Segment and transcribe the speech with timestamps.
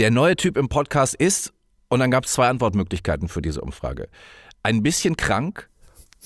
[0.00, 1.52] Der neue Typ im Podcast ist,
[1.90, 4.08] und dann gab es zwei Antwortmöglichkeiten für diese Umfrage.
[4.62, 5.68] Ein bisschen krank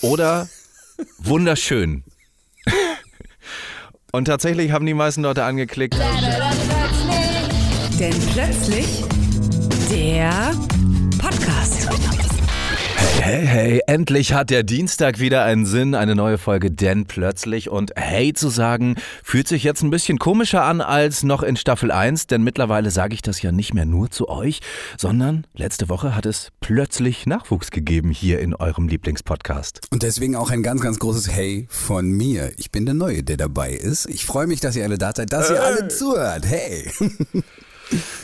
[0.00, 0.48] oder
[1.18, 2.04] wunderschön.
[4.12, 5.98] Und tatsächlich haben die meisten Leute angeklickt.
[7.98, 8.86] Denn plötzlich
[9.90, 10.52] der.
[13.24, 17.70] Hey, hey, hey, endlich hat der Dienstag wieder einen Sinn, eine neue Folge denn plötzlich
[17.70, 21.90] und hey zu sagen, fühlt sich jetzt ein bisschen komischer an als noch in Staffel
[21.90, 24.60] 1, denn mittlerweile sage ich das ja nicht mehr nur zu euch,
[24.98, 29.80] sondern letzte Woche hat es plötzlich Nachwuchs gegeben hier in eurem Lieblingspodcast.
[29.90, 32.52] Und deswegen auch ein ganz, ganz großes Hey von mir.
[32.58, 34.06] Ich bin der Neue, der dabei ist.
[34.06, 36.44] Ich freue mich, dass ihr alle da seid, dass ihr alle zuhört.
[36.44, 36.90] Hey!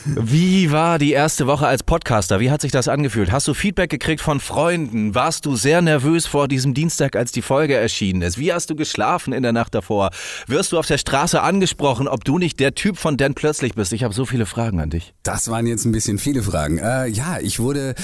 [0.05, 2.39] Wie war die erste Woche als Podcaster?
[2.39, 3.31] Wie hat sich das angefühlt?
[3.31, 5.13] Hast du Feedback gekriegt von Freunden?
[5.13, 8.37] Warst du sehr nervös vor diesem Dienstag, als die Folge erschienen ist?
[8.37, 10.09] Wie hast du geschlafen in der Nacht davor?
[10.47, 13.93] Wirst du auf der Straße angesprochen, ob du nicht der Typ von Dan plötzlich bist?
[13.93, 15.13] Ich habe so viele Fragen an dich.
[15.23, 16.77] Das waren jetzt ein bisschen viele Fragen.
[16.79, 17.95] Äh, ja, ich wurde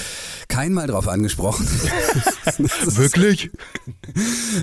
[0.48, 1.66] keinmal drauf angesprochen.
[2.58, 3.50] Wirklich?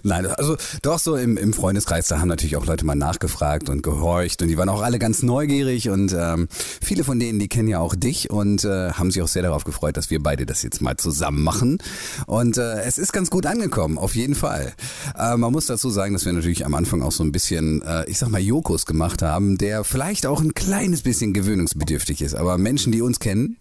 [0.04, 3.84] Nein, also doch so im, im Freundeskreis, da haben natürlich auch Leute mal nachgefragt und
[3.84, 6.48] gehorcht und die waren auch alle ganz neugierig und ähm,
[6.86, 9.64] viele von denen, die kennen ja auch dich und äh, haben sich auch sehr darauf
[9.64, 11.80] gefreut, dass wir beide das jetzt mal zusammen machen.
[12.28, 14.74] Und äh, es ist ganz gut angekommen, auf jeden Fall.
[15.18, 18.06] Äh, man muss dazu sagen, dass wir natürlich am Anfang auch so ein bisschen, äh,
[18.10, 22.36] ich sag mal, Jokos gemacht haben, der vielleicht auch ein kleines bisschen gewöhnungsbedürftig ist.
[22.36, 23.58] Aber Menschen, die uns kennen,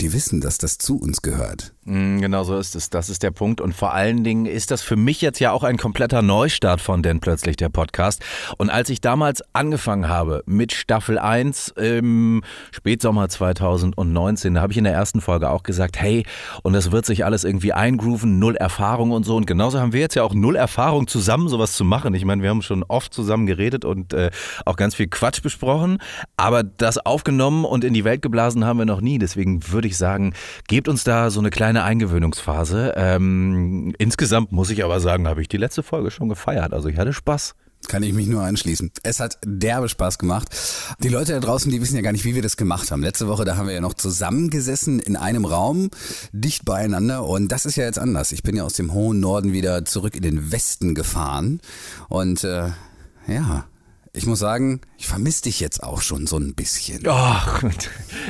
[0.00, 1.72] die wissen, dass das zu uns gehört.
[1.84, 2.90] Mm, Genau so ist es.
[2.90, 3.60] Das ist der Punkt.
[3.60, 7.02] Und vor allen Dingen ist das für mich jetzt ja auch ein kompletter Neustart von
[7.02, 8.22] denn plötzlich der Podcast.
[8.56, 14.78] Und als ich damals angefangen habe mit Staffel 1 im Spätsommer 2019, da habe ich
[14.78, 16.24] in der ersten Folge auch gesagt, hey,
[16.62, 19.36] und das wird sich alles irgendwie eingrooven, null Erfahrung und so.
[19.36, 22.14] Und genauso haben wir jetzt ja auch null Erfahrung zusammen sowas zu machen.
[22.14, 24.30] Ich meine, wir haben schon oft zusammen geredet und äh,
[24.64, 25.98] auch ganz viel Quatsch besprochen.
[26.36, 29.18] Aber das aufgenommen und in die Welt geblasen haben wir noch nie.
[29.18, 30.32] Deswegen würde ich sagen,
[30.68, 32.94] gebt uns da so eine kleine Eingewöhnungsphase.
[32.96, 36.72] Ähm, insgesamt muss ich aber sagen, habe ich die letzte Folge schon gefeiert.
[36.72, 37.54] Also ich hatte Spaß.
[37.88, 38.90] Kann ich mich nur anschließen.
[39.02, 40.48] Es hat derbe Spaß gemacht.
[41.00, 43.02] Die Leute da draußen, die wissen ja gar nicht, wie wir das gemacht haben.
[43.02, 45.90] Letzte Woche, da haben wir ja noch zusammengesessen in einem Raum,
[46.32, 47.24] dicht beieinander.
[47.24, 48.32] Und das ist ja jetzt anders.
[48.32, 51.60] Ich bin ja aus dem hohen Norden wieder zurück in den Westen gefahren.
[52.08, 52.70] Und äh,
[53.26, 53.66] ja,
[54.16, 57.02] ich muss sagen, ich vermisse dich jetzt auch schon so ein bisschen.
[57.08, 57.64] Ach,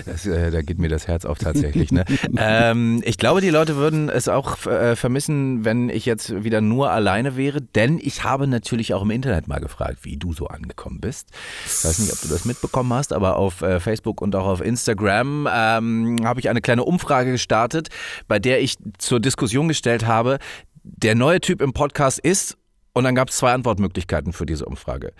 [0.06, 1.92] das, äh, da geht mir das Herz auf tatsächlich.
[1.92, 2.06] Ne?
[2.38, 6.90] ähm, ich glaube, die Leute würden es auch äh, vermissen, wenn ich jetzt wieder nur
[6.90, 11.00] alleine wäre, denn ich habe natürlich auch im Internet mal gefragt, wie du so angekommen
[11.00, 11.28] bist.
[11.66, 14.62] Ich weiß nicht, ob du das mitbekommen hast, aber auf äh, Facebook und auch auf
[14.62, 17.90] Instagram ähm, habe ich eine kleine Umfrage gestartet,
[18.26, 20.38] bei der ich zur Diskussion gestellt habe,
[20.82, 22.56] der neue Typ im Podcast ist,
[22.94, 25.12] und dann gab es zwei Antwortmöglichkeiten für diese Umfrage.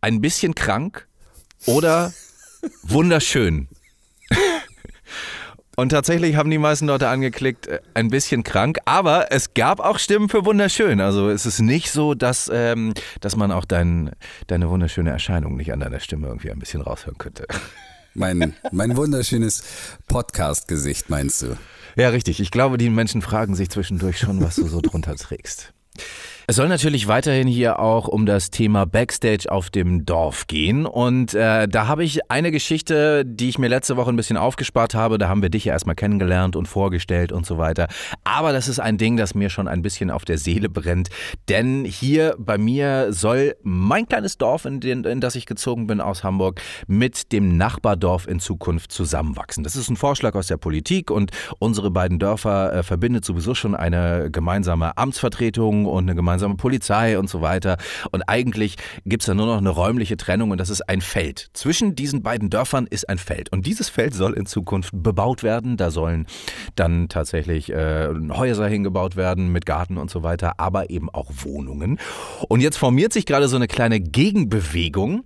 [0.00, 1.08] Ein bisschen krank
[1.66, 2.12] oder
[2.82, 3.68] wunderschön.
[5.78, 10.00] Und tatsächlich haben die meisten Leute angeklickt, äh, ein bisschen krank, aber es gab auch
[10.00, 11.00] Stimmen für wunderschön.
[11.00, 14.10] Also es ist nicht so, dass, ähm, dass man auch dein,
[14.48, 17.46] deine wunderschöne Erscheinung nicht an deiner Stimme irgendwie ein bisschen raushören könnte.
[18.14, 19.62] Mein, mein wunderschönes
[20.08, 21.56] Podcast-Gesicht, meinst du?
[21.94, 22.40] Ja, richtig.
[22.40, 25.72] Ich glaube, die Menschen fragen sich zwischendurch schon, was du so drunter trägst.
[26.50, 30.86] Es soll natürlich weiterhin hier auch um das Thema Backstage auf dem Dorf gehen.
[30.86, 34.94] Und äh, da habe ich eine Geschichte, die ich mir letzte Woche ein bisschen aufgespart
[34.94, 35.18] habe.
[35.18, 37.86] Da haben wir dich ja erstmal kennengelernt und vorgestellt und so weiter.
[38.24, 41.10] Aber das ist ein Ding, das mir schon ein bisschen auf der Seele brennt.
[41.50, 46.00] Denn hier bei mir soll mein kleines Dorf, in, den, in das ich gezogen bin
[46.00, 49.64] aus Hamburg, mit dem Nachbardorf in Zukunft zusammenwachsen.
[49.64, 53.74] Das ist ein Vorschlag aus der Politik und unsere beiden Dörfer äh, verbindet sowieso schon
[53.74, 57.76] eine gemeinsame Amtsvertretung und eine gemeinsame Polizei und so weiter.
[58.10, 61.50] Und eigentlich gibt es da nur noch eine räumliche Trennung und das ist ein Feld.
[61.52, 63.50] Zwischen diesen beiden Dörfern ist ein Feld.
[63.52, 65.76] Und dieses Feld soll in Zukunft bebaut werden.
[65.76, 66.26] Da sollen
[66.74, 71.98] dann tatsächlich äh, Häuser hingebaut werden mit Garten und so weiter, aber eben auch Wohnungen.
[72.48, 75.24] Und jetzt formiert sich gerade so eine kleine Gegenbewegung,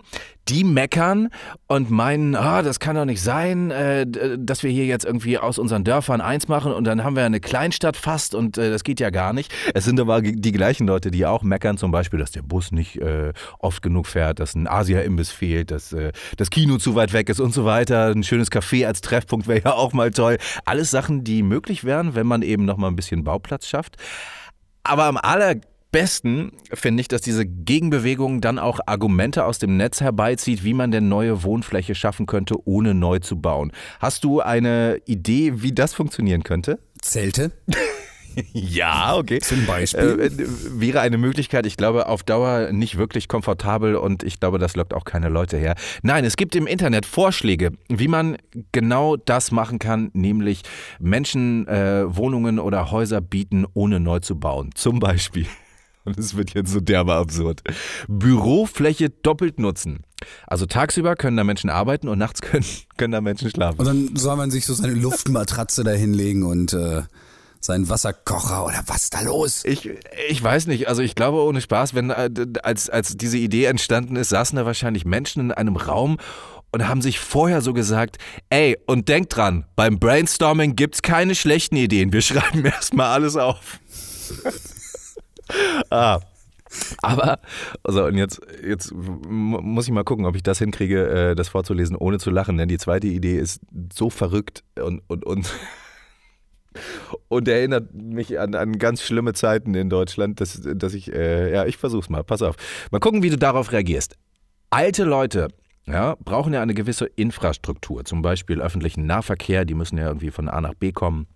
[0.49, 1.29] die meckern
[1.67, 4.05] und meinen, ah, das kann doch nicht sein, äh,
[4.37, 7.39] dass wir hier jetzt irgendwie aus unseren Dörfern eins machen und dann haben wir eine
[7.39, 9.53] Kleinstadt fast und äh, das geht ja gar nicht.
[9.73, 12.97] Es sind aber die gleichen Leute, die auch meckern, zum Beispiel, dass der Bus nicht
[12.97, 17.29] äh, oft genug fährt, dass ein Asia-Imbiss fehlt, dass äh, das Kino zu weit weg
[17.29, 18.07] ist und so weiter.
[18.07, 20.37] Ein schönes Café als Treffpunkt wäre ja auch mal toll.
[20.65, 23.97] Alles Sachen, die möglich wären, wenn man eben noch mal ein bisschen Bauplatz schafft.
[24.83, 25.55] Aber am aller
[25.93, 30.91] besten finde ich, dass diese Gegenbewegung dann auch Argumente aus dem Netz herbeizieht, wie man
[30.91, 33.71] denn neue Wohnfläche schaffen könnte, ohne neu zu bauen.
[33.99, 36.79] Hast du eine Idee, wie das funktionieren könnte?
[37.01, 37.51] Zelte?
[38.51, 39.41] Ja, okay.
[39.41, 40.19] Zum Beispiel?
[40.19, 44.75] Äh, wäre eine Möglichkeit, ich glaube, auf Dauer nicht wirklich komfortabel und ich glaube, das
[44.75, 45.75] lockt auch keine Leute her.
[46.01, 48.37] Nein, es gibt im Internet Vorschläge, wie man
[48.71, 50.63] genau das machen kann, nämlich
[50.99, 54.71] Menschen äh, Wohnungen oder Häuser bieten, ohne neu zu bauen.
[54.73, 55.45] Zum Beispiel.
[56.05, 57.61] Und es wird jetzt so derbe absurd.
[58.07, 60.03] Bürofläche doppelt nutzen.
[60.47, 62.65] Also tagsüber können da Menschen arbeiten und nachts können,
[62.97, 63.79] können da Menschen schlafen.
[63.79, 67.03] Und dann soll man sich so seine Luftmatratze da hinlegen und äh,
[67.59, 69.63] seinen Wasserkocher oder was da los?
[69.65, 69.89] Ich,
[70.29, 72.29] ich weiß nicht, also ich glaube ohne Spaß, wenn äh,
[72.61, 76.17] als, als diese Idee entstanden ist, saßen da wahrscheinlich Menschen in einem Raum
[76.71, 78.17] und haben sich vorher so gesagt,
[78.49, 83.79] ey, und denkt dran, beim Brainstorming gibt's keine schlechten Ideen, wir schreiben erstmal alles auf.
[85.89, 86.19] ah.
[87.03, 87.39] Aber,
[87.83, 91.95] also und jetzt, jetzt muss ich mal gucken, ob ich das hinkriege, äh, das vorzulesen,
[91.95, 93.61] ohne zu lachen, denn die zweite Idee ist
[93.93, 95.53] so verrückt und, und, und
[97.27, 101.65] und erinnert mich an, an ganz schlimme Zeiten in Deutschland, dass, dass ich, äh, ja,
[101.65, 102.55] ich versuch's mal, pass auf.
[102.91, 104.15] Mal gucken, wie du darauf reagierst.
[104.71, 105.49] Alte Leute
[105.85, 110.47] ja, brauchen ja eine gewisse Infrastruktur, zum Beispiel öffentlichen Nahverkehr, die müssen ja irgendwie von
[110.47, 111.27] A nach B kommen.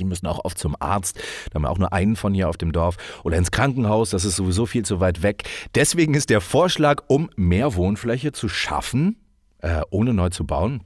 [0.00, 1.18] Die müssen auch oft zum Arzt.
[1.50, 2.96] Da haben wir auch nur einen von hier auf dem Dorf.
[3.22, 5.44] Oder ins Krankenhaus, das ist sowieso viel zu weit weg.
[5.74, 9.16] Deswegen ist der Vorschlag, um mehr Wohnfläche zu schaffen,
[9.58, 10.82] äh, ohne neu zu bauen,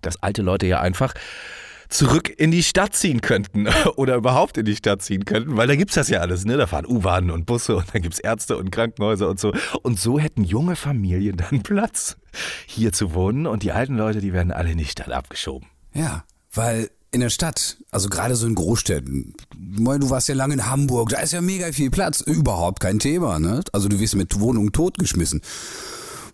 [0.00, 1.14] dass alte Leute ja einfach
[1.88, 5.76] zurück in die Stadt ziehen könnten oder überhaupt in die Stadt ziehen könnten, weil da
[5.76, 6.56] gibt es das ja alles, ne?
[6.56, 9.52] Da fahren U-Bahnen und Busse und da gibt es Ärzte und Krankenhäuser und so.
[9.82, 12.16] Und so hätten junge Familien dann Platz,
[12.66, 15.68] hier zu wohnen und die alten Leute, die werden alle in die Stadt abgeschoben.
[15.92, 20.68] Ja, weil in der Stadt, also gerade so in Großstädten, du warst ja lange in
[20.68, 23.60] Hamburg, da ist ja mega viel Platz, überhaupt kein Thema, ne?
[23.72, 25.40] Also du wirst mit Wohnungen totgeschmissen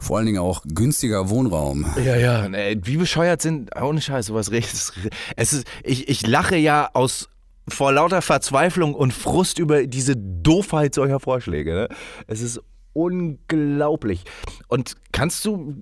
[0.03, 1.85] vor allen Dingen auch günstiger Wohnraum.
[2.03, 2.49] Ja, ja,
[2.87, 4.95] wie bescheuert sind, ohne Scheiß, sowas rechts.
[5.37, 7.29] Es ist, ich, ich lache ja aus
[7.69, 11.75] vor lauter Verzweiflung und Frust über diese Doofheit solcher Vorschläge.
[11.75, 11.89] Ne?
[12.27, 12.61] Es ist
[12.95, 14.25] unglaublich.
[14.69, 15.77] Und kannst du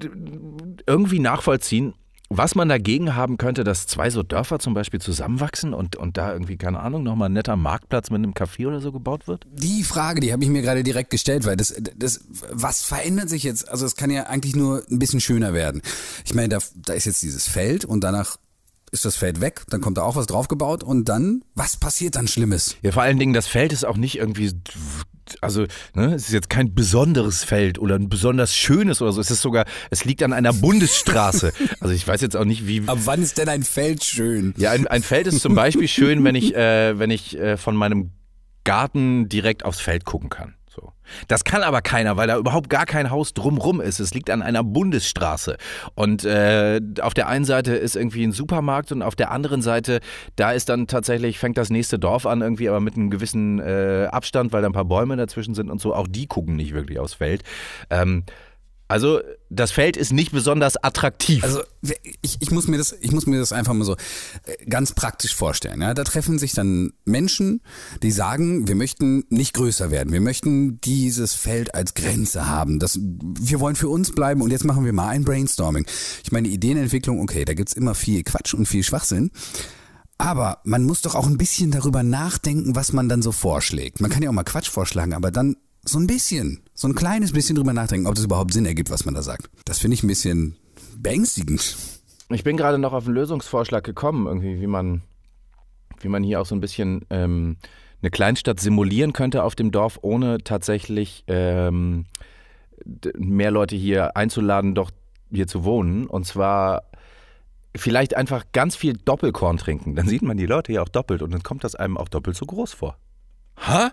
[0.86, 1.94] irgendwie nachvollziehen,
[2.30, 6.32] was man dagegen haben könnte, dass zwei so Dörfer zum Beispiel zusammenwachsen und, und da
[6.32, 9.46] irgendwie, keine Ahnung, nochmal ein netter Marktplatz mit einem Café oder so gebaut wird?
[9.50, 13.44] Die Frage, die habe ich mir gerade direkt gestellt, weil das, das, was verändert sich
[13.44, 13.68] jetzt?
[13.68, 15.80] Also es kann ja eigentlich nur ein bisschen schöner werden.
[16.26, 18.36] Ich meine, da, da ist jetzt dieses Feld und danach
[18.90, 22.28] ist das Feld weg, dann kommt da auch was draufgebaut und dann, was passiert dann
[22.28, 22.76] Schlimmes?
[22.82, 24.52] Ja, vor allen Dingen, das Feld ist auch nicht irgendwie
[25.42, 29.20] also ne, es ist jetzt kein besonderes Feld oder ein besonders schönes oder so.
[29.20, 31.52] Es ist sogar, es liegt an einer Bundesstraße.
[31.80, 32.82] Also ich weiß jetzt auch nicht, wie.
[32.86, 34.54] Aber wann ist denn ein Feld schön?
[34.56, 37.76] Ja, ein, ein Feld ist zum Beispiel schön, wenn ich, äh, wenn ich äh, von
[37.76, 38.10] meinem
[38.64, 40.54] Garten direkt aufs Feld gucken kann.
[41.28, 44.00] Das kann aber keiner, weil da überhaupt gar kein Haus drumrum ist.
[44.00, 45.56] Es liegt an einer Bundesstraße.
[45.94, 50.00] Und äh, auf der einen Seite ist irgendwie ein Supermarkt und auf der anderen Seite,
[50.36, 54.08] da ist dann tatsächlich, fängt das nächste Dorf an, irgendwie aber mit einem gewissen äh,
[54.10, 55.94] Abstand, weil da ein paar Bäume dazwischen sind und so.
[55.94, 57.42] Auch die gucken nicht wirklich aufs Feld.
[57.90, 58.24] Ähm,
[58.88, 59.20] also
[59.50, 61.44] das Feld ist nicht besonders attraktiv.
[61.44, 61.60] Also
[62.22, 63.96] ich, ich, muss mir das, ich muss mir das einfach mal so
[64.44, 65.82] äh, ganz praktisch vorstellen.
[65.82, 65.92] Ja?
[65.92, 67.60] Da treffen sich dann Menschen,
[68.02, 70.12] die sagen, wir möchten nicht größer werden.
[70.12, 72.78] Wir möchten dieses Feld als Grenze haben.
[72.78, 75.86] Das, wir wollen für uns bleiben und jetzt machen wir mal ein Brainstorming.
[76.24, 79.30] Ich meine, Ideenentwicklung, okay, da gibt's immer viel Quatsch und viel Schwachsinn.
[80.16, 84.00] Aber man muss doch auch ein bisschen darüber nachdenken, was man dann so vorschlägt.
[84.00, 85.56] Man kann ja auch mal Quatsch vorschlagen, aber dann
[85.88, 89.04] so ein bisschen, so ein kleines bisschen drüber nachdenken, ob das überhaupt Sinn ergibt, was
[89.04, 89.50] man da sagt.
[89.64, 90.56] Das finde ich ein bisschen
[90.96, 91.76] beängstigend.
[92.30, 95.02] Ich bin gerade noch auf einen Lösungsvorschlag gekommen, irgendwie, wie man,
[96.00, 97.56] wie man hier auch so ein bisschen ähm,
[98.02, 102.04] eine Kleinstadt simulieren könnte auf dem Dorf, ohne tatsächlich ähm,
[103.16, 104.90] mehr Leute hier einzuladen, doch
[105.30, 106.06] hier zu wohnen.
[106.06, 106.82] Und zwar
[107.74, 109.94] vielleicht einfach ganz viel Doppelkorn trinken.
[109.94, 112.36] Dann sieht man die Leute ja auch doppelt und dann kommt das einem auch doppelt
[112.36, 112.96] so groß vor.
[113.56, 113.92] Ha?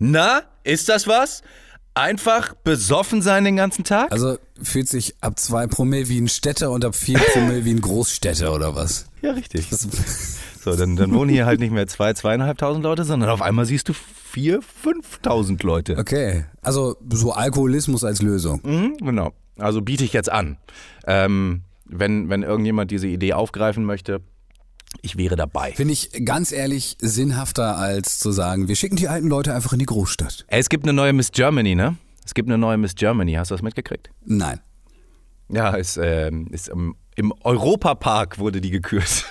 [0.00, 1.42] Na, ist das was?
[1.92, 4.10] Einfach besoffen sein den ganzen Tag?
[4.10, 7.82] Also fühlt sich ab zwei Promille wie ein Städter und ab vier Promille wie ein
[7.82, 9.06] Großstädter oder was?
[9.20, 9.68] Ja, richtig.
[9.68, 13.90] so, dann, dann wohnen hier halt nicht mehr zwei, zweieinhalbtausend Leute, sondern auf einmal siehst
[13.90, 15.98] du vier, fünftausend Leute.
[15.98, 18.60] Okay, also so Alkoholismus als Lösung.
[18.62, 19.32] Mhm, genau.
[19.58, 20.56] Also biete ich jetzt an.
[21.06, 24.22] Ähm, wenn, wenn irgendjemand diese Idee aufgreifen möchte,
[25.02, 25.72] ich wäre dabei.
[25.72, 29.78] Finde ich ganz ehrlich sinnhafter, als zu sagen, wir schicken die alten Leute einfach in
[29.78, 30.44] die Großstadt.
[30.48, 31.96] Es gibt eine neue Miss Germany, ne?
[32.24, 33.34] Es gibt eine neue Miss Germany.
[33.34, 34.10] Hast du das mitgekriegt?
[34.24, 34.60] Nein.
[35.48, 39.24] Ja, ist, äh, ist im, im Europapark wurde die gekürt.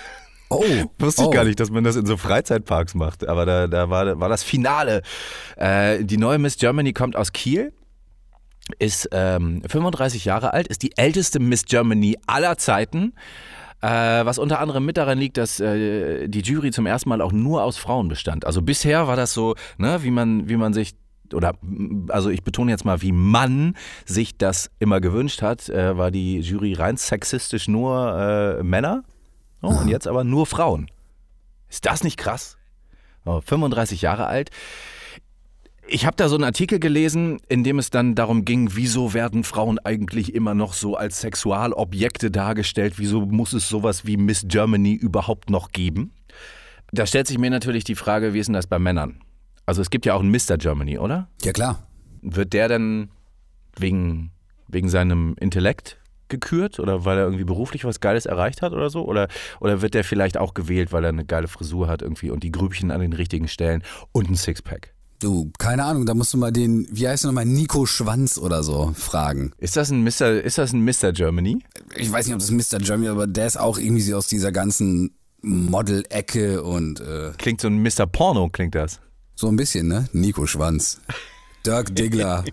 [0.50, 0.64] Oh.
[0.98, 1.30] Wusste ich oh.
[1.30, 3.26] gar nicht, dass man das in so Freizeitparks macht.
[3.26, 5.02] Aber da, da war, war das Finale.
[5.56, 7.72] Äh, die neue Miss Germany kommt aus Kiel
[8.78, 13.14] ist ähm, 35 Jahre alt, ist die älteste Miss Germany aller Zeiten
[13.82, 17.32] Äh, was unter anderem mit daran liegt, dass äh, die Jury zum ersten Mal auch
[17.32, 18.44] nur aus Frauen bestand.
[18.44, 20.94] Also bisher war das so, ne, wie man, wie man sich
[21.32, 21.54] oder
[22.08, 26.40] also ich betone jetzt mal, wie man sich das immer gewünscht hat, äh, war die
[26.40, 29.04] Jury rein sexistisch nur äh, Männer
[29.62, 30.90] oh, und jetzt aber nur Frauen.
[31.68, 32.58] Ist das nicht krass?
[33.24, 34.50] Oh, 35 Jahre alt.
[35.92, 39.42] Ich habe da so einen Artikel gelesen, in dem es dann darum ging, wieso werden
[39.42, 42.94] Frauen eigentlich immer noch so als Sexualobjekte dargestellt?
[42.98, 46.12] Wieso muss es sowas wie Miss Germany überhaupt noch geben?
[46.92, 49.20] Da stellt sich mir natürlich die Frage, wie ist denn das bei Männern?
[49.66, 50.58] Also es gibt ja auch einen Mr.
[50.58, 51.28] Germany, oder?
[51.42, 51.88] Ja, klar.
[52.22, 53.10] Wird der denn
[53.76, 54.30] wegen,
[54.68, 59.04] wegen seinem Intellekt gekürt oder weil er irgendwie beruflich was Geiles erreicht hat oder so?
[59.04, 59.26] Oder,
[59.58, 62.52] oder wird der vielleicht auch gewählt, weil er eine geile Frisur hat irgendwie und die
[62.52, 63.82] Grübchen an den richtigen Stellen
[64.12, 64.94] und ein Sixpack?
[65.20, 68.62] Du, keine Ahnung, da musst du mal den, wie heißt er nochmal, Nico Schwanz oder
[68.62, 69.52] so fragen.
[69.58, 70.40] Ist das ein Mr.
[70.42, 71.12] Ist das ein Mr.
[71.12, 71.58] Germany?
[71.96, 72.78] Ich weiß nicht, ob das Mr.
[72.78, 77.82] Germany, aber der ist auch irgendwie aus dieser ganzen Model-Ecke und äh, Klingt so ein
[77.82, 78.06] Mr.
[78.06, 79.00] Porno, klingt das.
[79.34, 80.08] so ein bisschen, ne?
[80.12, 81.00] Nico Schwanz.
[81.66, 82.44] Dirk Diggler.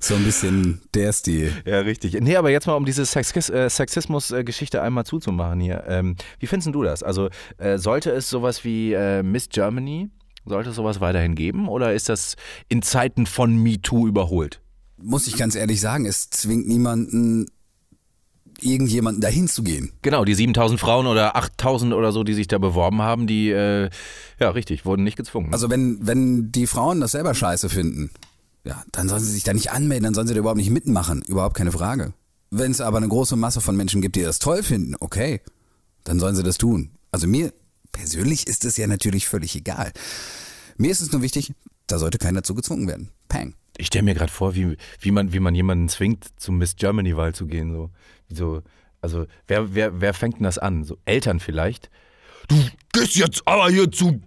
[0.00, 1.52] so ein bisschen der Stil.
[1.66, 2.14] Ja, richtig.
[2.20, 5.84] Nee, aber jetzt mal, um diese Sexis äh, Sexismus-Geschichte einmal zuzumachen hier.
[5.86, 7.02] Ähm, wie findest du das?
[7.02, 10.08] Also, äh, sollte es sowas wie äh, Miss Germany,
[10.46, 12.36] sollte es sowas weiterhin geben oder ist das
[12.68, 14.60] in Zeiten von MeToo überholt?
[14.96, 17.46] Muss ich ganz ehrlich sagen, es zwingt niemanden,
[18.60, 19.92] irgendjemanden dahin zu gehen.
[20.02, 23.90] Genau, die 7000 Frauen oder 8000 oder so, die sich da beworben haben, die, äh,
[24.38, 25.52] ja, richtig, wurden nicht gezwungen.
[25.52, 28.10] Also wenn, wenn die Frauen das selber scheiße finden,
[28.64, 31.22] ja, dann sollen sie sich da nicht anmelden, dann sollen sie da überhaupt nicht mitmachen.
[31.26, 32.14] Überhaupt keine Frage.
[32.50, 35.40] Wenn es aber eine große Masse von Menschen gibt, die das toll finden, okay,
[36.04, 36.90] dann sollen sie das tun.
[37.10, 37.52] Also mir
[37.94, 39.92] persönlich ist es ja natürlich völlig egal.
[40.76, 41.54] Mir ist es nur wichtig,
[41.86, 43.10] da sollte keiner zu gezwungen werden.
[43.28, 43.54] Pang.
[43.76, 47.34] Ich stelle mir gerade vor, wie, wie, man, wie man jemanden zwingt, zum Miss Germany-Wahl
[47.34, 47.72] zu gehen.
[47.72, 47.90] So.
[48.28, 48.62] so,
[49.00, 50.84] also, wer, wer, wer fängt denn das an?
[50.84, 51.90] So Eltern vielleicht?
[52.48, 52.56] Du
[52.92, 54.20] gehst jetzt aber hier zu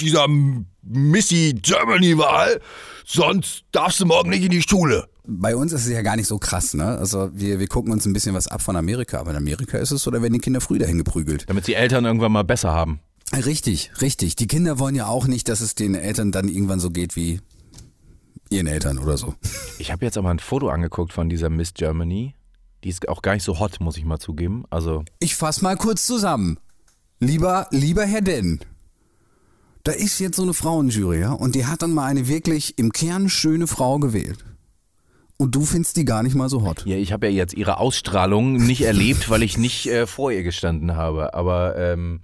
[0.00, 0.26] dieser
[0.82, 2.60] Missy Germany-Wahl,
[3.04, 5.08] sonst darfst du morgen nicht in die Schule.
[5.24, 6.96] Bei uns ist es ja gar nicht so krass, ne?
[6.98, 9.90] Also wir, wir gucken uns ein bisschen was ab von Amerika, aber in Amerika ist
[9.90, 11.44] es so, da werden die Kinder früh dahin geprügelt.
[11.48, 13.00] Damit die Eltern irgendwann mal besser haben.
[13.32, 14.36] Richtig, richtig.
[14.36, 17.40] Die Kinder wollen ja auch nicht, dass es den Eltern dann irgendwann so geht wie
[18.50, 19.34] ihren Eltern oder so.
[19.78, 22.34] Ich habe jetzt aber ein Foto angeguckt von dieser Miss Germany.
[22.84, 24.64] Die ist auch gar nicht so hot, muss ich mal zugeben.
[24.70, 26.58] Also, Ich fass mal kurz zusammen.
[27.20, 28.60] Lieber, lieber Herr Denn,
[29.82, 32.92] da ist jetzt so eine Frauenjury, ja, und die hat dann mal eine wirklich im
[32.92, 34.44] Kern schöne Frau gewählt.
[35.36, 36.84] Und du findest die gar nicht mal so hot.
[36.86, 40.42] ja, ich habe ja jetzt ihre Ausstrahlung nicht erlebt, weil ich nicht äh, vor ihr
[40.42, 41.34] gestanden habe.
[41.34, 42.20] Aber, ähm,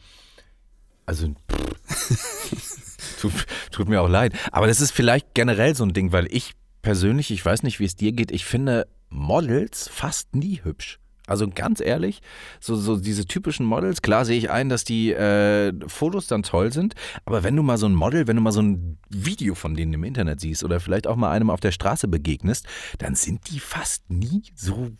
[1.06, 1.28] also,
[3.20, 3.32] tut,
[3.70, 4.34] tut mir auch leid.
[4.52, 7.84] Aber das ist vielleicht generell so ein Ding, weil ich persönlich, ich weiß nicht, wie
[7.84, 10.98] es dir geht, ich finde Models fast nie hübsch.
[11.26, 12.20] Also ganz ehrlich,
[12.60, 16.70] so, so diese typischen Models, klar sehe ich ein, dass die äh, Fotos dann toll
[16.70, 16.94] sind,
[17.24, 19.94] aber wenn du mal so ein Model, wenn du mal so ein Video von denen
[19.94, 22.66] im Internet siehst oder vielleicht auch mal einem auf der Straße begegnest,
[22.98, 24.90] dann sind die fast nie so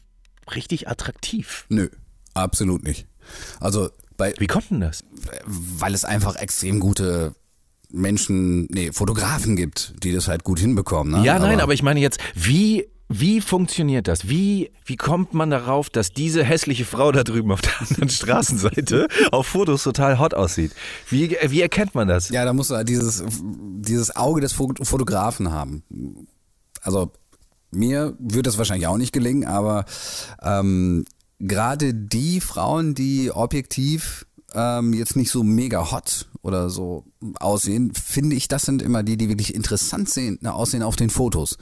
[0.55, 1.67] richtig attraktiv.
[1.69, 1.91] Nö,
[2.33, 3.07] absolut nicht.
[3.61, 5.05] Also bei, Wie kommt denn das?
[5.47, 7.35] weil es einfach extrem gute
[7.91, 11.21] Menschen, nee, Fotografen gibt, die das halt gut hinbekommen.
[11.21, 11.27] Ne?
[11.27, 14.29] Ja, nein, aber ich meine jetzt, wie, wie funktioniert das?
[14.29, 19.07] Wie, wie kommt man darauf, dass diese hässliche Frau da drüben auf der anderen Straßenseite
[19.31, 20.73] auf Fotos total hot aussieht?
[21.09, 22.31] Wie, wie erkennt man das?
[22.31, 25.85] Ja, da musst du halt dieses, dieses Auge des Fo- Fotografen haben.
[26.83, 27.13] Also
[27.71, 29.85] mir wird das wahrscheinlich auch nicht gelingen, aber
[30.43, 31.05] ähm,
[31.49, 37.05] gerade die Frauen, die objektiv ähm, jetzt nicht so mega hot oder so
[37.41, 41.11] aussehen, finde ich, das sind immer die, die wirklich interessant sehen, ne, aussehen auf den
[41.11, 41.59] Fotos.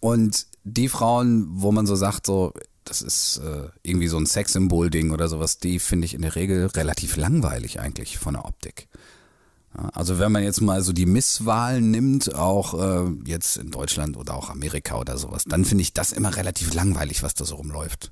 [0.00, 2.52] Und die Frauen, wo man so sagt, so,
[2.84, 6.66] das ist äh, irgendwie so ein Sexsymbol-Ding oder sowas, die finde ich in der Regel
[6.66, 8.88] relativ langweilig eigentlich von der Optik.
[9.76, 14.16] Ja, Also wenn man jetzt mal so die Misswahlen nimmt, auch äh, jetzt in Deutschland
[14.16, 17.56] oder auch Amerika oder sowas, dann finde ich das immer relativ langweilig, was da so
[17.56, 18.10] rumläuft.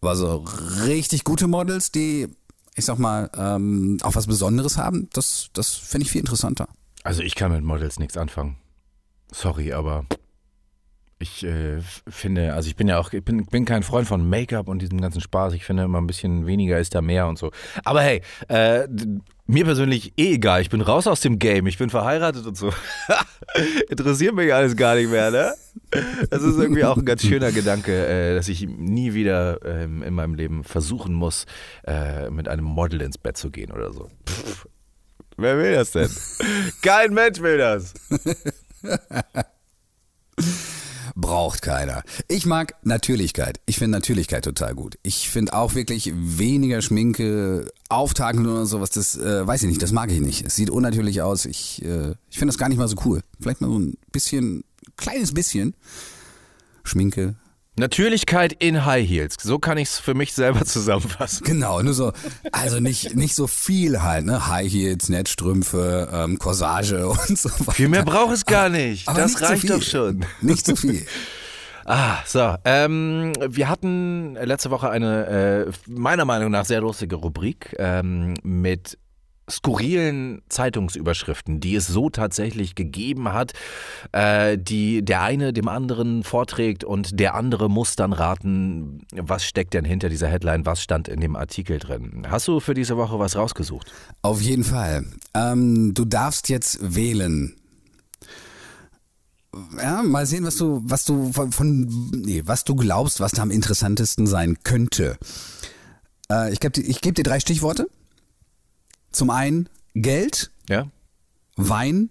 [0.00, 0.44] Aber so
[0.84, 2.28] richtig gute Models, die,
[2.74, 6.68] ich sag mal, ähm, auch was Besonderes haben, das, das finde ich viel interessanter.
[7.02, 8.56] Also ich kann mit Models nichts anfangen.
[9.32, 10.06] Sorry, aber
[11.18, 14.68] ich äh, finde, also ich bin ja auch, ich bin, bin kein Freund von Make-up
[14.68, 15.54] und diesem ganzen Spaß.
[15.54, 17.52] Ich finde immer ein bisschen weniger ist da mehr und so.
[17.84, 18.86] Aber hey, äh,
[19.46, 20.60] mir persönlich eh egal.
[20.60, 21.66] Ich bin raus aus dem Game.
[21.66, 22.70] Ich bin verheiratet und so.
[23.88, 25.54] Interessiert mich alles gar nicht mehr, ne?
[26.30, 30.12] Das ist irgendwie auch ein ganz schöner Gedanke, äh, dass ich nie wieder ähm, in
[30.12, 31.46] meinem Leben versuchen muss,
[31.86, 34.10] äh, mit einem Model ins Bett zu gehen oder so.
[34.28, 34.68] Pff,
[35.38, 36.10] wer will das denn?
[36.82, 37.94] Kein Mensch will das.
[41.16, 42.04] braucht keiner.
[42.28, 43.58] Ich mag Natürlichkeit.
[43.66, 44.98] Ich finde Natürlichkeit total gut.
[45.02, 49.92] Ich finde auch wirklich weniger Schminke, Auftagen oder sowas, das äh, weiß ich nicht, das
[49.92, 50.46] mag ich nicht.
[50.46, 51.46] Es sieht unnatürlich aus.
[51.46, 53.22] Ich, äh, ich finde das gar nicht mal so cool.
[53.40, 54.64] Vielleicht mal so ein bisschen,
[54.96, 55.74] kleines bisschen
[56.84, 57.34] Schminke,
[57.78, 59.36] Natürlichkeit in High Heels.
[59.42, 61.44] So kann ich es für mich selber zusammenfassen.
[61.44, 62.12] Genau, nur so,
[62.52, 64.48] also nicht, nicht so viel halt, ne?
[64.48, 67.72] High Heels, Netzstrümpfe, ähm, Corsage und so weiter.
[67.72, 69.08] Viel mehr braucht es gar nicht.
[69.08, 70.24] Aber das nicht zu reicht doch schon.
[70.40, 71.06] Nicht so viel.
[71.88, 72.56] Ah, so.
[72.64, 78.98] Ähm, wir hatten letzte Woche eine, äh, meiner Meinung nach, sehr lustige Rubrik ähm, mit
[79.50, 83.52] skurrilen Zeitungsüberschriften, die es so tatsächlich gegeben hat,
[84.12, 89.74] äh, die der eine dem anderen vorträgt und der andere muss dann raten, was steckt
[89.74, 92.26] denn hinter dieser Headline, was stand in dem Artikel drin.
[92.28, 93.92] Hast du für diese Woche was rausgesucht?
[94.22, 95.04] Auf jeden Fall.
[95.34, 97.54] Ähm, du darfst jetzt wählen.
[99.80, 103.42] Ja, mal sehen, was du, was du von, von nee, was du glaubst, was da
[103.42, 105.16] am interessantesten sein könnte.
[106.30, 107.88] Äh, ich gebe ich geb dir drei Stichworte.
[109.16, 110.90] Zum einen Geld, Ja?
[111.56, 112.10] Wein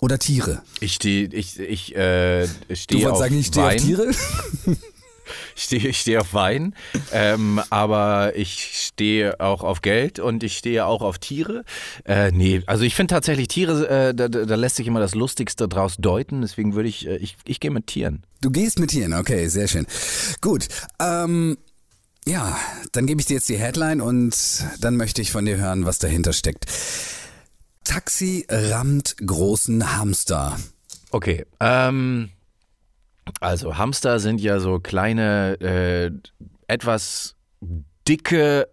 [0.00, 0.62] oder Tiere.
[0.80, 3.78] Ich stehe, ich, ich, äh, Du stehe wolltest auf sagen, ich stehe auf Wein.
[3.78, 4.10] Tiere?
[5.54, 6.74] Ich stehe, ich stehe auf Wein,
[7.12, 11.64] ähm, aber ich stehe auch auf Geld und ich stehe auch auf Tiere.
[12.04, 15.14] Äh, nee, also ich finde tatsächlich Tiere, äh, da, da da lässt sich immer das
[15.14, 16.40] Lustigste draus deuten.
[16.40, 18.24] Deswegen würde ich, äh, ich, ich gehe mit Tieren.
[18.40, 19.86] Du gehst mit Tieren, okay, sehr schön.
[20.40, 20.66] Gut,
[20.98, 21.58] ähm,
[22.30, 22.56] ja,
[22.92, 25.98] dann gebe ich dir jetzt die Headline und dann möchte ich von dir hören, was
[25.98, 26.66] dahinter steckt.
[27.84, 30.56] Taxi rammt großen Hamster.
[31.10, 32.30] Okay, ähm,
[33.40, 36.12] also Hamster sind ja so kleine, äh,
[36.68, 37.34] etwas
[38.06, 38.68] dicke,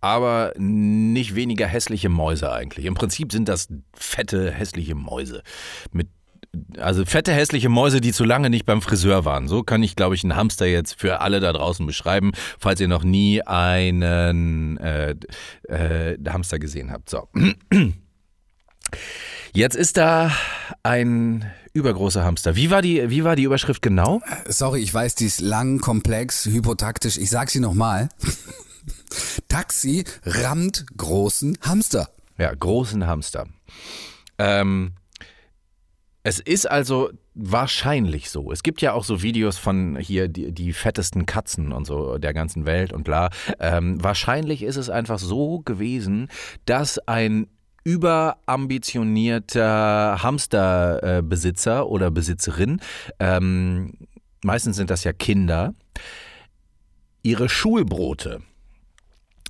[0.00, 2.84] aber nicht weniger hässliche Mäuse eigentlich.
[2.84, 5.44] Im Prinzip sind das fette, hässliche Mäuse.
[5.92, 6.08] Mit,
[6.78, 9.48] also fette, hässliche Mäuse, die zu lange nicht beim Friseur waren.
[9.48, 12.88] So kann ich, glaube ich, einen Hamster jetzt für alle da draußen beschreiben, falls ihr
[12.88, 15.14] noch nie einen äh,
[15.68, 17.10] äh, Hamster gesehen habt.
[17.10, 17.28] So.
[19.52, 20.32] Jetzt ist da
[20.82, 22.56] ein übergroßer Hamster.
[22.56, 24.20] Wie war die, wie war die Überschrift genau?
[24.46, 27.18] Sorry, ich weiß, die ist lang, komplex, hypotaktisch.
[27.18, 28.08] Ich sag sie nochmal.
[29.48, 32.10] Taxi rammt großen Hamster.
[32.38, 33.46] Ja, großen Hamster.
[34.38, 34.92] Ähm,
[36.28, 38.52] es ist also wahrscheinlich so.
[38.52, 42.34] Es gibt ja auch so Videos von hier die, die fettesten Katzen und so der
[42.34, 43.30] ganzen Welt und bla.
[43.58, 46.28] Ähm, wahrscheinlich ist es einfach so gewesen,
[46.66, 47.46] dass ein
[47.82, 52.82] überambitionierter Hamsterbesitzer oder Besitzerin,
[53.18, 53.94] ähm,
[54.44, 55.72] meistens sind das ja Kinder,
[57.22, 58.42] ihre Schulbrote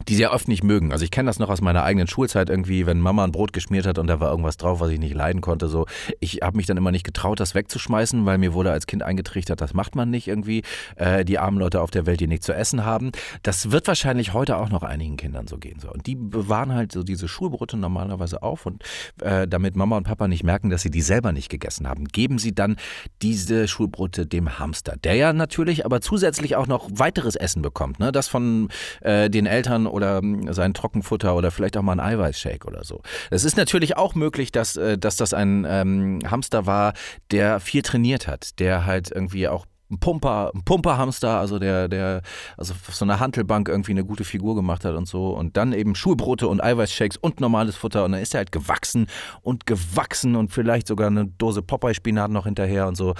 [0.09, 0.93] die sehr oft nicht mögen.
[0.93, 3.87] Also ich kenne das noch aus meiner eigenen Schulzeit irgendwie, wenn Mama ein Brot geschmiert
[3.87, 5.69] hat und da war irgendwas drauf, was ich nicht leiden konnte.
[5.69, 5.87] So,
[6.21, 9.61] ich habe mich dann immer nicht getraut, das wegzuschmeißen, weil mir wurde als Kind eingetrichtert,
[9.61, 10.63] das macht man nicht irgendwie.
[10.97, 13.13] Äh, die armen Leute auf der Welt, die nichts zu essen haben.
[13.43, 15.79] Das wird wahrscheinlich heute auch noch einigen Kindern so gehen.
[15.81, 15.91] So.
[15.91, 18.83] Und die bewahren halt so diese Schulbrote normalerweise auf und
[19.21, 22.39] äh, damit Mama und Papa nicht merken, dass sie die selber nicht gegessen haben, geben
[22.39, 22.77] sie dann
[23.21, 27.99] diese Schulbrote dem Hamster, der ja natürlich aber zusätzlich auch noch weiteres Essen bekommt.
[27.99, 28.11] Ne?
[28.11, 28.69] Das von
[29.03, 33.03] äh, den Eltern oder ähm, sein Trockenfutter oder vielleicht auch mal ein Eiweißshake oder so.
[33.31, 36.93] Es ist natürlich auch möglich, dass, äh, dass das ein ähm, Hamster war,
[37.31, 42.23] der viel trainiert hat, der halt irgendwie auch ein Pumper, ein Pumperhamster, also der, der,
[42.57, 45.31] also auf so einer Hantelbank irgendwie eine gute Figur gemacht hat und so.
[45.31, 48.05] Und dann eben Schulbrote und Eiweißshakes und normales Futter.
[48.05, 49.07] Und dann ist er halt gewachsen
[49.41, 53.15] und gewachsen und vielleicht sogar eine Dose Popeye-Spinat noch hinterher und so.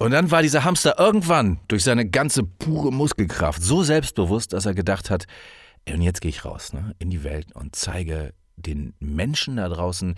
[0.00, 4.74] Und dann war dieser Hamster irgendwann durch seine ganze pure Muskelkraft so selbstbewusst, dass er
[4.74, 5.26] gedacht hat,
[5.88, 10.16] und jetzt gehe ich raus ne, in die Welt und zeige den Menschen da draußen,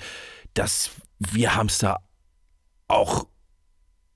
[0.54, 2.00] dass wir Hamster
[2.88, 3.26] auch,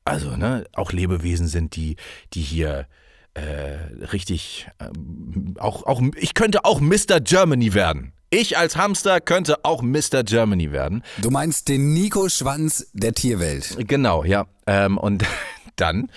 [0.04, 1.96] also ne, auch Lebewesen sind, die,
[2.32, 2.86] die hier
[3.34, 3.76] äh,
[4.12, 7.20] richtig, ähm, auch, auch, ich könnte auch Mr.
[7.20, 8.12] Germany werden.
[8.30, 10.24] Ich als Hamster könnte auch Mr.
[10.24, 11.04] Germany werden.
[11.18, 13.76] Du meinst den Nico Schwanz der Tierwelt.
[13.86, 14.46] Genau, ja.
[14.66, 15.24] Ähm, und
[15.76, 16.10] dann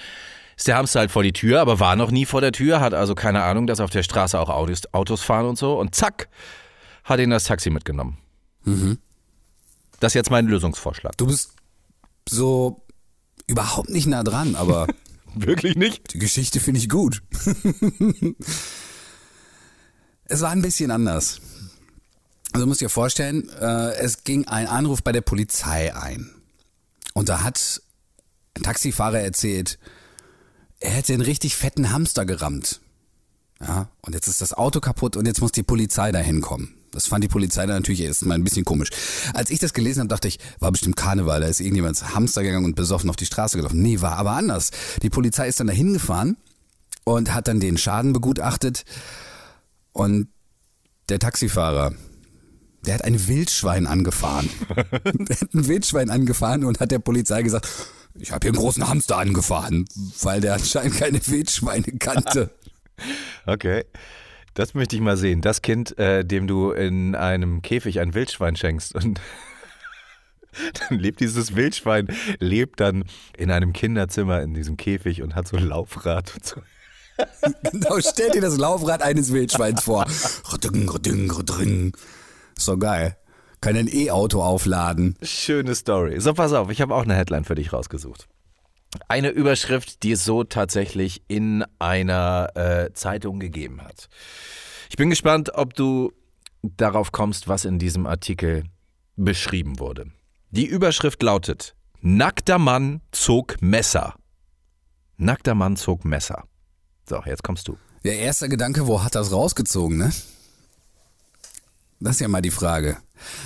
[0.60, 2.94] ist der Hamster halt vor die Tür, aber war noch nie vor der Tür, hat
[2.94, 5.80] also keine Ahnung, dass auf der Straße auch Autos, Autos fahren und so.
[5.80, 6.28] Und zack,
[7.06, 8.18] hat ihn das Taxi mitgenommen.
[10.02, 11.18] Das ist jetzt mein Lösungsvorschlag.
[11.18, 11.54] Du bist
[12.28, 12.86] so
[13.48, 14.88] überhaupt nicht nah dran, aber
[15.34, 16.14] Wirklich nicht?
[16.14, 17.24] die Geschichte finde ich gut.
[20.26, 21.40] es war ein bisschen anders.
[22.52, 26.30] Also du musst dir vorstellen, äh, es ging ein Anruf bei der Polizei ein.
[27.14, 27.82] Und da hat
[28.58, 29.80] ein Taxifahrer erzählt,
[30.80, 32.80] er hätte einen richtig fetten Hamster gerammt.
[33.62, 36.76] Ja, und jetzt ist das Auto kaputt und jetzt muss die Polizei dahin kommen.
[36.92, 38.90] Das fand die Polizei dann natürlich erst mal ein bisschen komisch.
[39.34, 42.42] Als ich das gelesen habe, dachte ich, war bestimmt Karneval, da ist irgendjemand ins Hamster
[42.42, 43.82] gegangen und besoffen auf die Straße gelaufen.
[43.82, 44.72] Nee, war aber anders.
[45.04, 46.38] Die Polizei ist dann da hingefahren
[47.04, 48.86] und hat dann den Schaden begutachtet
[49.92, 50.30] und
[51.10, 51.94] der Taxifahrer,
[52.86, 54.50] der hat ein Wildschwein angefahren.
[55.04, 57.68] der hat ein Wildschwein angefahren und hat der Polizei gesagt,
[58.16, 59.86] ich habe hier einen großen Hamster angefahren,
[60.22, 62.52] weil der anscheinend keine Wildschweine kannte.
[63.46, 63.86] Okay.
[64.56, 65.40] Das möchte ich mal sehen.
[65.40, 69.22] Das Kind, äh, dem du in einem Käfig ein Wildschwein schenkst und
[70.90, 73.06] dann lebt dieses Wildschwein, lebt dann
[73.38, 76.62] in einem Kinderzimmer in diesem Käfig und hat so ein Laufrad und so.
[77.72, 80.06] genau, stell dir das Laufrad eines Wildschweins vor.
[82.58, 83.18] So geil.
[83.62, 85.18] Kann ein E-Auto aufladen.
[85.22, 86.20] Schöne Story.
[86.20, 88.28] So, pass auf, ich habe auch eine Headline für dich rausgesucht.
[89.08, 94.08] Eine Überschrift, die es so tatsächlich in einer äh, Zeitung gegeben hat.
[94.90, 96.12] Ich bin gespannt, ob du
[96.64, 98.64] darauf kommst, was in diesem Artikel
[99.16, 100.08] beschrieben wurde.
[100.52, 104.16] Die Überschrift lautet: Nackter Mann zog Messer.
[105.18, 106.46] Nackter Mann zog Messer.
[107.08, 107.78] So, jetzt kommst du.
[108.06, 110.12] Der erste Gedanke, wo hat das rausgezogen, ne?
[112.00, 112.98] Das ist ja mal die Frage.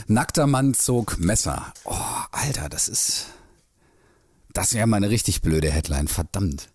[0.08, 1.74] Nackter Mann zog Messer.
[1.86, 1.96] Oh,
[2.32, 3.28] Alter, das ist.
[4.54, 6.70] Das wäre mal eine richtig blöde Headline, verdammt.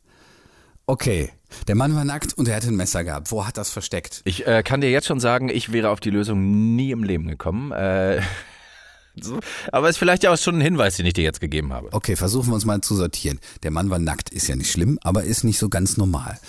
[0.86, 1.30] Okay,
[1.68, 3.30] der Mann war nackt und er hatte ein Messer gehabt.
[3.30, 4.22] Wo hat das versteckt?
[4.24, 7.28] Ich äh, kann dir jetzt schon sagen, ich wäre auf die Lösung nie im Leben
[7.28, 7.70] gekommen.
[7.70, 8.22] Äh,
[9.20, 9.38] so,
[9.70, 11.92] aber ist vielleicht ja auch schon ein Hinweis, den ich dir jetzt gegeben habe.
[11.92, 13.38] Okay, versuchen wir uns mal zu sortieren.
[13.62, 16.40] Der Mann war nackt, ist ja nicht schlimm, aber ist nicht so ganz normal.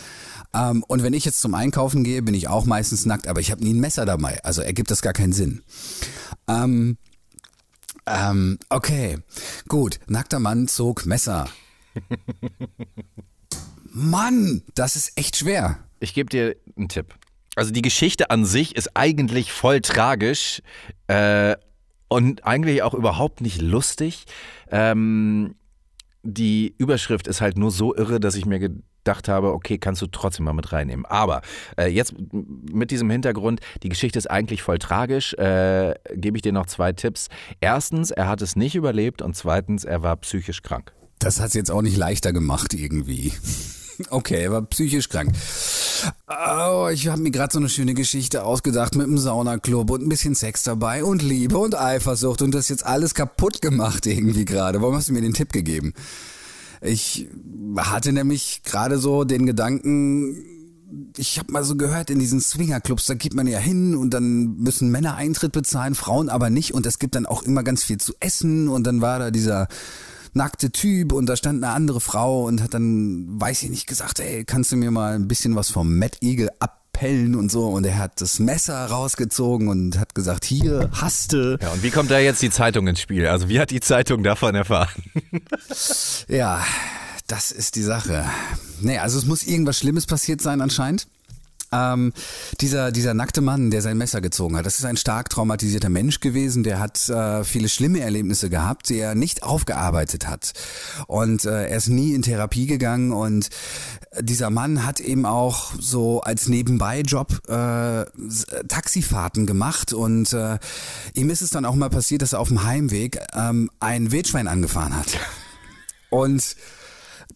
[0.54, 3.52] Ähm, und wenn ich jetzt zum Einkaufen gehe, bin ich auch meistens nackt, aber ich
[3.52, 4.44] habe nie ein Messer dabei.
[4.44, 5.62] Also ergibt das gar keinen Sinn.
[6.48, 6.98] Ähm,
[8.06, 9.20] ähm, okay,
[9.68, 10.00] gut.
[10.08, 11.48] Nackter Mann zog Messer.
[13.92, 15.80] Mann, das ist echt schwer.
[16.00, 17.16] Ich gebe dir einen Tipp.
[17.56, 20.62] Also die Geschichte an sich ist eigentlich voll tragisch
[21.08, 21.56] äh,
[22.08, 24.26] und eigentlich auch überhaupt nicht lustig.
[24.72, 25.56] Ähm,
[26.24, 28.60] die Überschrift ist halt nur so irre, dass ich mir
[29.10, 31.06] gedacht habe, okay, kannst du trotzdem mal mit reinnehmen.
[31.06, 31.41] Aber
[31.78, 36.52] äh, jetzt mit diesem Hintergrund, die Geschichte ist eigentlich voll tragisch, äh, gebe ich dir
[36.52, 37.28] noch zwei Tipps.
[37.60, 40.93] Erstens, er hat es nicht überlebt und zweitens, er war psychisch krank.
[41.17, 43.34] Das hat es jetzt auch nicht leichter gemacht irgendwie.
[44.12, 45.34] Okay, er war psychisch krank.
[46.30, 50.08] Oh, ich habe mir gerade so eine schöne Geschichte ausgedacht mit einem Saunaclub und ein
[50.08, 54.82] bisschen Sex dabei und Liebe und Eifersucht und das jetzt alles kaputt gemacht irgendwie gerade.
[54.82, 55.93] Warum hast du mir den Tipp gegeben?
[56.82, 57.28] Ich
[57.78, 60.36] hatte nämlich gerade so den Gedanken,
[61.18, 64.58] ich habe mal so gehört, in diesen Swingerclubs, da geht man ja hin und dann
[64.58, 66.74] müssen Männer Eintritt bezahlen, Frauen aber nicht.
[66.74, 68.70] Und es gibt dann auch immer ganz viel zu essen.
[68.70, 69.68] Und dann war da dieser
[70.34, 74.20] nackte Typ und da stand eine andere Frau und hat dann, weiß ich nicht, gesagt,
[74.20, 76.50] ey, kannst du mir mal ein bisschen was vom Mad Eagle
[77.00, 81.58] abpellen und so und er hat das Messer rausgezogen und hat gesagt, hier, haste.
[81.62, 83.28] Ja, und wie kommt da jetzt die Zeitung ins Spiel?
[83.28, 85.04] Also wie hat die Zeitung davon erfahren?
[86.28, 86.62] ja,
[87.28, 88.26] das ist die Sache.
[88.82, 91.08] Nee, also es muss irgendwas Schlimmes passiert sein anscheinend.
[91.72, 92.14] Ähm,
[92.62, 96.20] dieser, dieser nackte Mann, der sein Messer gezogen hat, das ist ein stark traumatisierter Mensch
[96.20, 100.54] gewesen, der hat äh, viele schlimme Erlebnisse gehabt, die er nicht aufgearbeitet hat.
[101.06, 103.50] Und äh, er ist nie in Therapie gegangen und
[104.19, 108.06] dieser Mann hat eben auch so als Nebenbei-Job äh,
[108.67, 110.58] Taxifahrten gemacht und äh,
[111.13, 114.48] ihm ist es dann auch mal passiert, dass er auf dem Heimweg ähm, ein Wildschwein
[114.48, 115.17] angefahren hat.
[116.10, 116.56] Und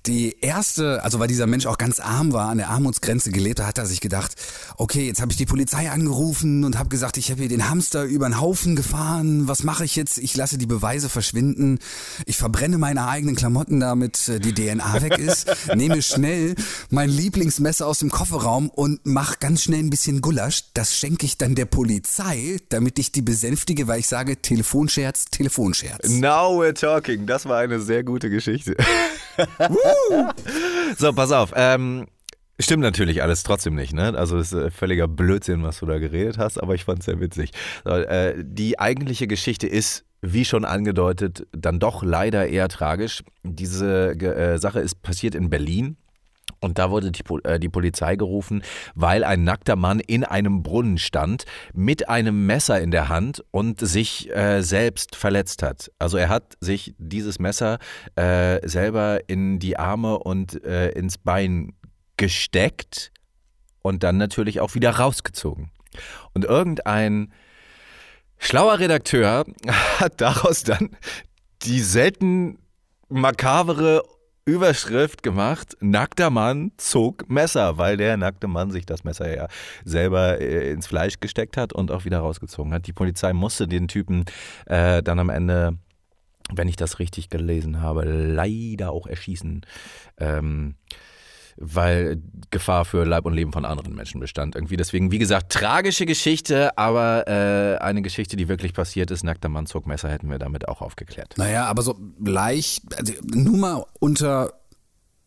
[0.06, 3.68] die erste, also weil dieser Mensch auch ganz arm war, an der Armutsgrenze gelebt hat,
[3.68, 4.34] hat er sich gedacht,
[4.78, 8.04] okay, jetzt habe ich die Polizei angerufen und habe gesagt, ich habe hier den Hamster
[8.04, 9.48] über den Haufen gefahren.
[9.48, 10.18] Was mache ich jetzt?
[10.18, 11.80] Ich lasse die Beweise verschwinden.
[12.26, 15.50] Ich verbrenne meine eigenen Klamotten, damit äh, die DNA weg ist.
[15.76, 16.56] nehme schnell
[16.90, 20.66] mein Lieblingsmesser aus dem Kofferraum und mache ganz schnell ein bisschen Gulasch.
[20.74, 26.10] Das schenke ich dann der Polizei, damit ich die besänftige, weil ich sage, Telefonscherz, Telefonscherz.
[26.10, 27.26] Now we're talking.
[27.26, 28.76] Das war eine sehr gute Geschichte.
[30.98, 31.54] So, pass auf.
[31.56, 32.08] Ähm,
[32.60, 34.18] stimmt natürlich alles trotzdem nicht, ne?
[34.18, 37.06] Also es ist äh, völliger Blödsinn, was du da geredet hast, aber ich fand es
[37.06, 37.52] sehr witzig.
[37.84, 43.24] So, äh, die eigentliche Geschichte ist, wie schon angedeutet, dann doch leider eher tragisch.
[43.44, 45.98] Diese äh, Sache ist passiert in Berlin.
[46.64, 48.64] Und da wurde die, äh, die, Polizei gerufen,
[48.96, 53.82] weil ein nackter Mann in einem Brunnen stand, mit einem Messer in der Hand und
[53.82, 55.92] sich äh, selbst verletzt hat.
[56.00, 57.80] Also er hat sich dieses Messer
[58.16, 61.74] äh, selber in die Arme und äh, ins Bein
[62.16, 63.12] gesteckt
[63.82, 65.70] und dann natürlich auch wieder rausgezogen.
[66.34, 67.34] Und irgendein
[68.38, 69.46] schlauer Redakteur
[70.00, 70.92] hat daraus dann
[71.64, 72.60] die selten
[73.10, 74.04] makabere
[74.46, 79.48] Überschrift gemacht, nackter Mann zog Messer, weil der nackte Mann sich das Messer ja
[79.86, 82.86] selber äh, ins Fleisch gesteckt hat und auch wieder rausgezogen hat.
[82.88, 84.26] Die Polizei musste den Typen
[84.66, 85.78] äh, dann am Ende,
[86.54, 89.66] wenn ich das richtig gelesen habe, leider auch erschießen.
[90.18, 90.76] Ähm,
[91.58, 94.56] weil Gefahr für Leib und Leben von anderen Menschen bestand.
[94.56, 99.24] Irgendwie deswegen, wie gesagt, tragische Geschichte, aber äh, eine Geschichte, die wirklich passiert ist.
[99.24, 101.34] Nackter Mann zog Messer hätten wir damit auch aufgeklärt.
[101.38, 104.54] Naja, aber so leicht, also nur mal unter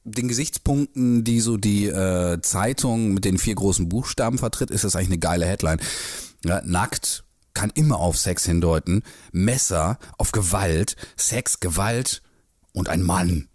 [0.04, 4.94] den Gesichtspunkten, die so die äh, Zeitung mit den vier großen Buchstaben vertritt, ist das
[4.94, 5.80] eigentlich eine geile Headline.
[6.44, 12.22] Ja, nackt kann immer auf Sex hindeuten, Messer auf Gewalt, Sex, Gewalt
[12.72, 13.48] und ein Mann.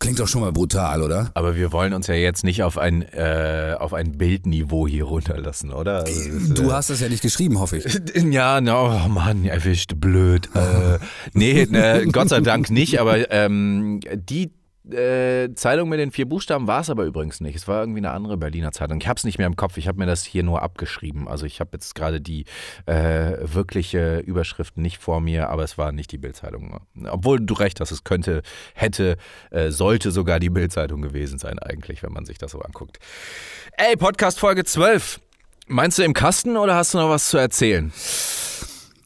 [0.00, 1.30] Klingt doch schon mal brutal, oder?
[1.34, 5.70] Aber wir wollen uns ja jetzt nicht auf ein, äh, auf ein Bildniveau hier runterlassen,
[5.70, 6.04] oder?
[6.04, 8.00] Also, du hast das ja nicht geschrieben, hoffe ich.
[8.30, 10.48] Ja, no, oh Mann, erwischt, blöd.
[10.54, 10.98] äh,
[11.34, 14.50] nee, ne, Gott sei Dank nicht, aber ähm, die
[14.88, 17.54] äh, Zeitung mit den vier Buchstaben war es aber übrigens nicht.
[17.54, 19.00] Es war irgendwie eine andere Berliner Zeitung.
[19.00, 19.76] Ich habe es nicht mehr im Kopf.
[19.76, 21.28] Ich habe mir das hier nur abgeschrieben.
[21.28, 22.44] Also ich habe jetzt gerade die
[22.86, 26.80] äh, wirkliche Überschrift nicht vor mir, aber es war nicht die Bildzeitung.
[27.08, 28.42] Obwohl du recht hast, es könnte,
[28.74, 29.16] hätte,
[29.50, 32.98] äh, sollte sogar die Bildzeitung gewesen sein eigentlich, wenn man sich das so anguckt.
[33.76, 35.20] Ey, Podcast Folge 12.
[35.66, 37.92] Meinst du im Kasten oder hast du noch was zu erzählen?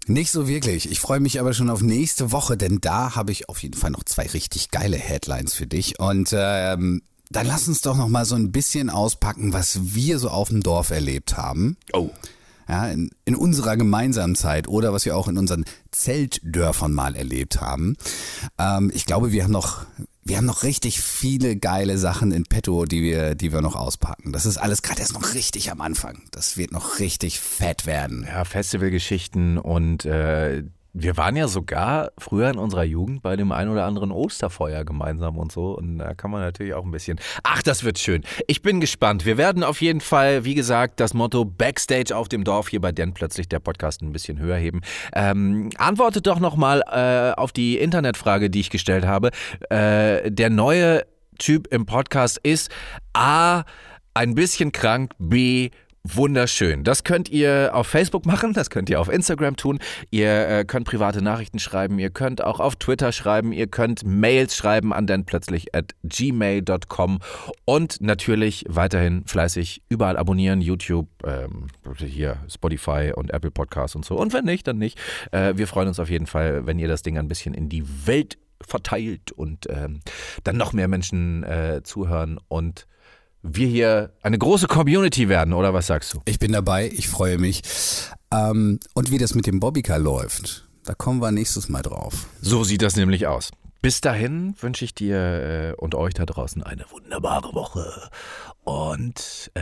[0.06, 0.90] Nicht so wirklich.
[0.90, 3.90] Ich freue mich aber schon auf nächste Woche, denn da habe ich auf jeden Fall
[3.90, 5.98] noch zwei richtig geile Headlines für dich.
[5.98, 10.28] Und ähm, dann lass uns doch noch mal so ein bisschen auspacken, was wir so
[10.28, 11.76] auf dem Dorf erlebt haben.
[11.92, 12.10] Oh.
[12.68, 17.60] Ja, in, in unserer gemeinsamen Zeit oder was wir auch in unseren Zeltdörfern mal erlebt
[17.60, 17.96] haben.
[18.58, 19.84] Ähm, ich glaube, wir haben noch
[20.24, 24.32] wir haben noch richtig viele geile Sachen in petto, die wir, die wir noch auspacken.
[24.32, 26.22] Das ist alles gerade erst noch richtig am Anfang.
[26.30, 28.26] Das wird noch richtig fett werden.
[28.26, 30.64] Ja, Festivalgeschichten und äh,
[30.96, 35.36] wir waren ja sogar früher in unserer Jugend bei dem ein oder anderen Osterfeuer gemeinsam
[35.36, 35.76] und so.
[35.76, 37.18] Und da kann man natürlich auch ein bisschen.
[37.42, 38.22] Ach, das wird schön.
[38.46, 39.26] Ich bin gespannt.
[39.26, 42.92] Wir werden auf jeden Fall, wie gesagt, das Motto Backstage auf dem Dorf hier bei
[42.92, 44.82] Dan plötzlich der Podcast ein bisschen höher heben.
[45.14, 49.30] Ähm, antwortet doch nochmal äh, auf die Internetfrage, die ich gestellt habe.
[49.70, 51.04] Äh, der neue
[51.38, 52.70] Typ im Podcast ist
[53.14, 53.64] A.
[54.16, 55.70] Ein bisschen krank, B
[56.06, 56.84] Wunderschön.
[56.84, 59.78] Das könnt ihr auf Facebook machen, das könnt ihr auf Instagram tun.
[60.10, 64.54] Ihr äh, könnt private Nachrichten schreiben, ihr könnt auch auf Twitter schreiben, ihr könnt Mails
[64.54, 67.20] schreiben an dann plötzlich at gmail.com
[67.64, 74.18] und natürlich weiterhin fleißig überall abonnieren, YouTube, ähm, hier Spotify und Apple Podcasts und so.
[74.18, 75.00] Und wenn nicht, dann nicht.
[75.32, 78.06] Äh, wir freuen uns auf jeden Fall, wenn ihr das Ding ein bisschen in die
[78.06, 80.00] Welt verteilt und ähm,
[80.44, 82.86] dann noch mehr Menschen äh, zuhören und
[83.44, 86.22] wir hier eine große Community werden, oder was sagst du?
[86.24, 87.62] Ich bin dabei, ich freue mich.
[88.32, 92.26] Ähm, und wie das mit dem Bobbycar läuft, da kommen wir nächstes Mal drauf.
[92.40, 93.50] So sieht das nämlich aus.
[93.82, 98.10] Bis dahin wünsche ich dir äh, und euch da draußen eine wunderbare Woche.
[98.64, 99.60] Und äh,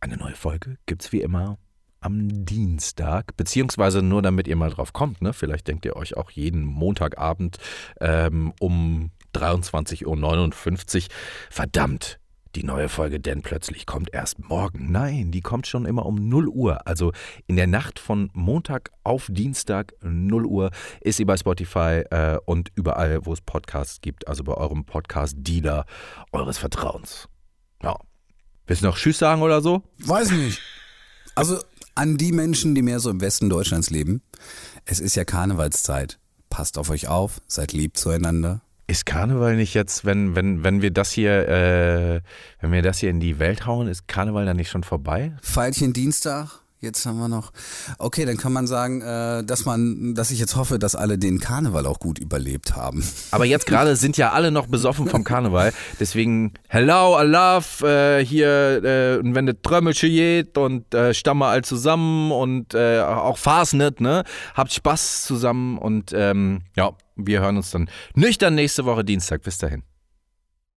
[0.00, 1.56] eine neue Folge gibt es wie immer
[2.00, 5.32] am Dienstag, beziehungsweise nur damit ihr mal drauf kommt, ne?
[5.32, 7.58] Vielleicht denkt ihr euch auch jeden Montagabend
[8.00, 11.02] ähm, um 23.59 Uhr.
[11.50, 12.18] Verdammt,
[12.54, 14.90] die neue Folge denn plötzlich kommt erst morgen.
[14.90, 16.86] Nein, die kommt schon immer um 0 Uhr.
[16.86, 17.12] Also
[17.46, 20.70] in der Nacht von Montag auf Dienstag 0 Uhr
[21.00, 24.26] ist sie bei Spotify äh, und überall, wo es Podcasts gibt.
[24.26, 25.84] Also bei eurem Podcast-Dealer
[26.32, 27.28] eures Vertrauens.
[27.82, 27.96] Ja.
[28.66, 29.82] Willst du noch Tschüss sagen oder so?
[29.98, 30.60] Weiß nicht.
[31.34, 31.58] Also
[31.94, 34.22] an die Menschen, die mehr so im Westen Deutschlands leben.
[34.84, 36.18] Es ist ja Karnevalszeit.
[36.50, 40.90] Passt auf euch auf, seid lieb zueinander ist Karneval nicht jetzt, wenn, wenn, wenn wir
[40.90, 42.20] das hier, äh,
[42.60, 45.36] wenn wir das hier in die Welt hauen, ist Karneval dann nicht schon vorbei?
[45.42, 47.52] Pfeilchen Dienstag, jetzt haben wir noch.
[47.98, 51.38] Okay, dann kann man sagen, äh, dass man, dass ich jetzt hoffe, dass alle den
[51.38, 53.06] Karneval auch gut überlebt haben.
[53.30, 55.74] Aber jetzt gerade sind ja alle noch besoffen vom Karneval.
[56.00, 62.32] Deswegen, hello, Allah, äh, hier, äh, wenn der Trömmelsche geht und äh, stamme all zusammen
[62.32, 64.24] und äh, auch Fasnet, ne?
[64.54, 69.42] Habt Spaß zusammen und ähm, ja, wir hören uns dann nüchtern nächste Woche Dienstag.
[69.42, 69.82] Bis dahin.